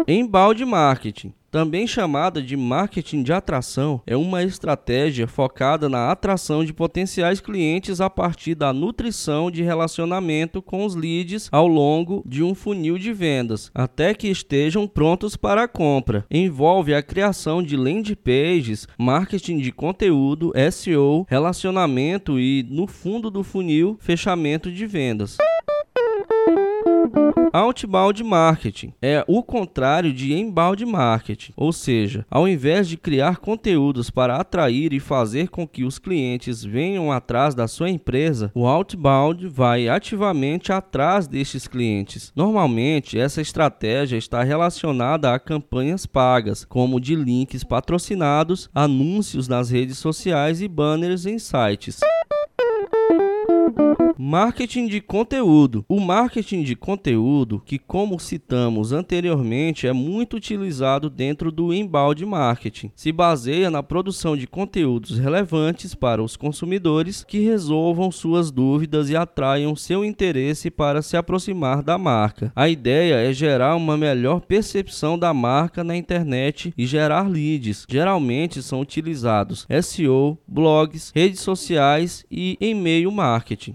Embalde 0.07 0.65
marketing 0.65 1.33
também 1.53 1.87
chamada 1.87 2.43
de 2.43 2.57
marketing 2.57 3.23
de 3.23 3.31
atração, 3.31 4.01
é 4.07 4.17
uma 4.17 4.43
estratégia 4.43 5.29
focada 5.29 5.87
na 5.87 6.11
atração 6.11 6.65
de 6.65 6.73
potenciais 6.73 7.41
clientes 7.41 8.01
a 8.01 8.09
partir 8.09 8.55
da 8.55 8.73
nutrição 8.73 9.51
de 9.51 9.63
relacionamento 9.63 10.63
com 10.63 10.87
os 10.87 10.95
leads 10.95 11.51
ao 11.53 11.69
longo 11.69 12.23
de 12.27 12.43
um 12.43 12.55
funil 12.55 12.97
de 12.97 13.13
vendas, 13.13 13.71
até 13.75 14.15
que 14.15 14.29
estejam 14.29 14.89
prontos 14.89 15.37
para 15.37 15.65
a 15.65 15.69
compra. 15.69 16.25
Envolve 16.31 16.95
a 16.95 17.03
criação 17.03 17.63
de 17.63 17.77
landing 17.77 18.15
pages, 18.15 18.89
marketing 18.97 19.59
de 19.59 19.73
conteúdo, 19.73 20.53
SEO, 20.73 21.27
relacionamento 21.29 22.41
e, 22.41 22.67
no 22.71 22.87
fundo 22.87 23.31
do 23.31 23.45
funil, 23.45 23.99
fechamento 24.01 24.73
de 24.73 24.87
vendas. 24.87 25.37
Outbound 27.55 28.25
marketing 28.25 28.95
é 29.03 29.23
o 29.29 29.43
contrário 29.43 30.11
de 30.11 30.33
inbound 30.33 30.87
marketing, 30.87 31.53
ou 31.55 31.71
seja, 31.71 32.25
ao 32.31 32.49
invés 32.49 32.89
de 32.89 32.97
criar 32.97 33.37
conteúdos 33.37 34.09
para 34.09 34.37
atrair 34.37 34.95
e 34.95 34.99
fazer 34.99 35.51
com 35.51 35.69
que 35.69 35.85
os 35.85 35.99
clientes 35.99 36.65
venham 36.65 37.13
atrás 37.13 37.55
da 37.55 37.69
sua 37.69 37.91
empresa, 37.91 38.51
o 38.55 38.67
outbound 38.67 39.47
vai 39.49 39.87
ativamente 39.87 40.73
atrás 40.73 41.27
destes 41.27 41.69
clientes. 41.69 42.33
Normalmente, 42.35 43.19
essa 43.19 43.43
estratégia 43.43 44.17
está 44.17 44.43
relacionada 44.43 45.35
a 45.35 45.39
campanhas 45.39 46.07
pagas, 46.07 46.65
como 46.65 46.99
de 46.99 47.15
links 47.15 47.63
patrocinados, 47.63 48.71
anúncios 48.75 49.47
nas 49.47 49.69
redes 49.69 49.99
sociais 49.99 50.63
e 50.63 50.69
banners 50.69 51.27
em 51.27 51.39
sites. 51.39 52.01
Marketing 54.25 54.87
de 54.87 55.01
conteúdo. 55.01 55.85
O 55.89 55.99
marketing 55.99 56.63
de 56.63 56.77
conteúdo, 56.77 57.61
que 57.67 57.77
como 57.77 58.21
citamos 58.21 58.93
anteriormente, 58.93 59.89
é 59.89 59.93
muito 59.93 60.37
utilizado 60.37 61.11
dentro 61.11 61.51
do 61.51 61.75
embalde 61.75 62.25
marketing, 62.25 62.93
se 62.95 63.11
baseia 63.11 63.69
na 63.69 63.83
produção 63.83 64.37
de 64.37 64.47
conteúdos 64.47 65.19
relevantes 65.19 65.93
para 65.93 66.23
os 66.23 66.37
consumidores 66.37 67.25
que 67.25 67.41
resolvam 67.41 68.13
suas 68.13 68.53
dúvidas 68.53 69.11
e 69.11 69.17
atraiam 69.17 69.75
seu 69.75 70.05
interesse 70.05 70.71
para 70.71 71.03
se 71.03 71.17
aproximar 71.17 71.83
da 71.83 71.99
marca. 71.99 72.53
A 72.55 72.69
ideia 72.69 73.17
é 73.29 73.33
gerar 73.33 73.75
uma 73.75 73.97
melhor 73.97 74.41
percepção 74.43 75.19
da 75.19 75.35
marca 75.35 75.83
na 75.83 75.97
internet 75.97 76.73
e 76.79 76.87
gerar 76.87 77.29
leads. 77.29 77.87
Geralmente 77.89 78.63
são 78.63 78.83
utilizados 78.83 79.67
SEO, 79.83 80.39
blogs, 80.47 81.11
redes 81.13 81.41
sociais 81.41 82.25
e 82.31 82.57
e-mail 82.61 83.11
marketing. 83.11 83.75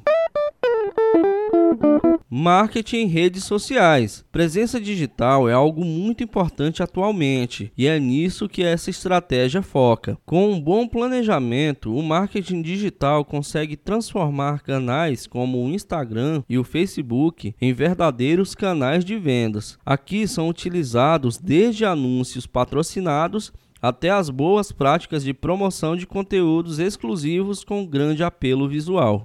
Marketing 2.29 2.98
em 2.98 3.07
redes 3.07 3.46
sociais. 3.46 4.25
Presença 4.34 4.81
digital 4.81 5.48
é 5.48 5.53
algo 5.53 5.86
muito 5.86 6.22
importante 6.22 6.84
atualmente 6.84 7.72
e 7.77 7.88
é 7.88 7.98
nisso 8.01 8.50
que 8.50 8.63
essa 8.63 8.89
estratégia 8.89 9.61
foca. 9.61 10.18
Com 10.25 10.51
um 10.51 10.59
bom 10.59 10.85
planejamento, 10.90 11.96
o 11.96 12.03
marketing 12.03 12.61
digital 12.61 13.24
consegue 13.24 13.77
transformar 13.77 14.61
canais 14.61 15.25
como 15.25 15.63
o 15.63 15.70
Instagram 15.70 16.44
e 16.50 16.57
o 16.57 16.66
Facebook 16.66 17.55
em 17.61 17.72
verdadeiros 17.72 18.53
canais 18.53 19.05
de 19.05 19.16
vendas. 19.18 19.79
Aqui 19.85 20.27
são 20.27 20.50
utilizados 20.50 21.37
desde 21.37 21.85
anúncios 21.85 22.46
patrocinados 22.46 23.53
até 23.81 24.09
as 24.09 24.29
boas 24.29 24.70
práticas 24.74 25.24
de 25.24 25.33
promoção 25.33 25.96
de 25.96 26.05
conteúdos 26.05 26.77
exclusivos 26.77 27.63
com 27.63 27.85
grande 27.85 28.22
apelo 28.22 28.68
visual. 28.68 29.24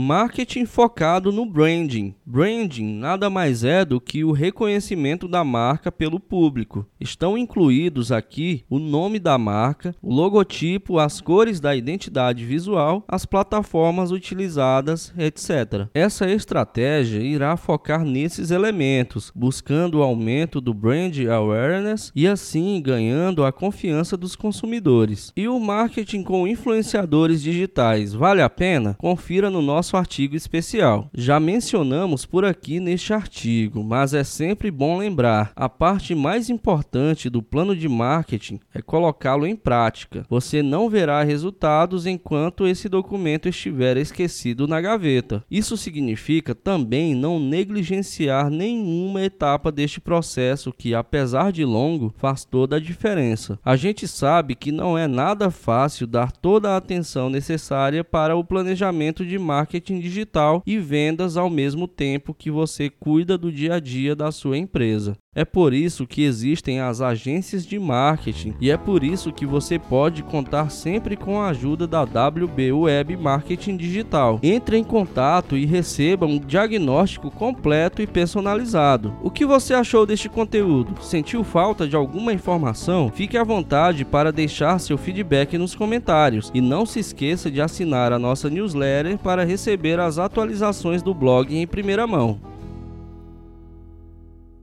Marketing 0.00 0.64
focado 0.64 1.30
no 1.30 1.44
branding. 1.44 2.14
Branding 2.24 2.94
nada 2.94 3.28
mais 3.28 3.62
é 3.62 3.84
do 3.84 4.00
que 4.00 4.24
o 4.24 4.32
reconhecimento 4.32 5.28
da 5.28 5.44
marca 5.44 5.92
pelo 5.92 6.18
público. 6.18 6.86
Estão 6.98 7.36
incluídos 7.36 8.10
aqui 8.10 8.64
o 8.70 8.78
nome 8.78 9.18
da 9.18 9.36
marca, 9.36 9.94
o 10.00 10.12
logotipo, 10.12 10.98
as 10.98 11.20
cores 11.20 11.60
da 11.60 11.76
identidade 11.76 12.46
visual, 12.46 13.04
as 13.06 13.26
plataformas 13.26 14.10
utilizadas, 14.10 15.12
etc. 15.18 15.86
Essa 15.92 16.30
estratégia 16.30 17.20
irá 17.20 17.54
focar 17.58 18.02
nesses 18.02 18.50
elementos, 18.50 19.30
buscando 19.34 19.98
o 19.98 20.02
aumento 20.02 20.62
do 20.62 20.72
brand 20.72 21.14
awareness 21.30 22.10
e 22.16 22.26
assim 22.26 22.80
ganhando 22.80 23.44
a 23.44 23.52
confiança 23.52 24.16
dos 24.16 24.34
consumidores. 24.34 25.30
E 25.36 25.46
o 25.46 25.60
marketing 25.60 26.22
com 26.22 26.48
influenciadores 26.48 27.42
digitais 27.42 28.14
vale 28.14 28.40
a 28.40 28.48
pena? 28.48 28.94
Confira 28.98 29.50
no 29.50 29.60
nosso 29.60 29.89
artigo 29.96 30.36
especial. 30.36 31.08
Já 31.14 31.40
mencionamos 31.40 32.26
por 32.26 32.44
aqui 32.44 32.80
neste 32.80 33.12
artigo, 33.12 33.82
mas 33.82 34.14
é 34.14 34.24
sempre 34.24 34.70
bom 34.70 34.98
lembrar: 34.98 35.52
a 35.56 35.68
parte 35.68 36.14
mais 36.14 36.50
importante 36.50 37.28
do 37.28 37.42
plano 37.42 37.74
de 37.74 37.88
marketing 37.88 38.60
é 38.74 38.82
colocá-lo 38.82 39.46
em 39.46 39.56
prática. 39.56 40.24
Você 40.28 40.62
não 40.62 40.88
verá 40.88 41.22
resultados 41.22 42.06
enquanto 42.06 42.66
esse 42.66 42.88
documento 42.88 43.48
estiver 43.48 43.96
esquecido 43.96 44.66
na 44.66 44.80
gaveta. 44.80 45.44
Isso 45.50 45.76
significa 45.76 46.54
também 46.54 47.14
não 47.14 47.38
negligenciar 47.38 48.50
nenhuma 48.50 49.22
etapa 49.22 49.70
deste 49.72 50.00
processo 50.00 50.72
que, 50.72 50.94
apesar 50.94 51.52
de 51.52 51.64
longo, 51.64 52.14
faz 52.16 52.44
toda 52.44 52.76
a 52.76 52.80
diferença. 52.80 53.58
A 53.64 53.76
gente 53.76 54.06
sabe 54.06 54.54
que 54.54 54.72
não 54.72 54.96
é 54.96 55.06
nada 55.06 55.50
fácil 55.50 56.06
dar 56.06 56.32
toda 56.32 56.70
a 56.70 56.76
atenção 56.76 57.30
necessária 57.30 58.04
para 58.04 58.36
o 58.36 58.44
planejamento 58.44 59.24
de 59.24 59.38
marketing 59.70 60.00
digital 60.00 60.62
e 60.66 60.78
vendas 60.78 61.36
ao 61.36 61.48
mesmo 61.48 61.86
tempo 61.86 62.34
que 62.34 62.50
você 62.50 62.90
cuida 62.90 63.38
do 63.38 63.52
dia 63.52 63.74
a 63.74 63.80
dia 63.80 64.16
da 64.16 64.32
sua 64.32 64.58
empresa. 64.58 65.16
É 65.32 65.44
por 65.44 65.72
isso 65.72 66.08
que 66.08 66.24
existem 66.24 66.80
as 66.80 67.00
agências 67.00 67.64
de 67.64 67.78
marketing 67.78 68.52
e 68.60 68.68
é 68.68 68.76
por 68.76 69.04
isso 69.04 69.32
que 69.32 69.46
você 69.46 69.78
pode 69.78 70.24
contar 70.24 70.70
sempre 70.70 71.16
com 71.16 71.40
a 71.40 71.50
ajuda 71.50 71.86
da 71.86 72.02
WB 72.02 72.72
Web 72.72 73.16
Marketing 73.16 73.76
Digital. 73.76 74.40
Entre 74.42 74.76
em 74.76 74.82
contato 74.82 75.56
e 75.56 75.64
receba 75.64 76.26
um 76.26 76.36
diagnóstico 76.36 77.30
completo 77.30 78.02
e 78.02 78.08
personalizado. 78.08 79.14
O 79.22 79.30
que 79.30 79.46
você 79.46 79.72
achou 79.72 80.04
deste 80.04 80.28
conteúdo? 80.28 81.00
Sentiu 81.00 81.44
falta 81.44 81.86
de 81.86 81.94
alguma 81.94 82.32
informação? 82.32 83.12
Fique 83.14 83.38
à 83.38 83.44
vontade 83.44 84.04
para 84.04 84.32
deixar 84.32 84.80
seu 84.80 84.98
feedback 84.98 85.56
nos 85.56 85.76
comentários 85.76 86.50
e 86.52 86.60
não 86.60 86.84
se 86.84 86.98
esqueça 86.98 87.48
de 87.48 87.60
assinar 87.60 88.12
a 88.12 88.18
nossa 88.18 88.50
newsletter 88.50 89.16
para 89.16 89.44
receber 89.44 90.00
as 90.00 90.18
atualizações 90.18 91.04
do 91.04 91.14
blog 91.14 91.56
em 91.56 91.68
primeira 91.68 92.04
mão. 92.04 92.59